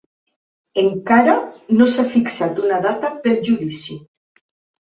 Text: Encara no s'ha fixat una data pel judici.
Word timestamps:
Encara 0.83 1.35
no 1.81 1.87
s'ha 1.97 2.07
fixat 2.15 2.63
una 2.65 2.81
data 2.89 3.15
pel 3.27 3.39
judici. 3.51 4.01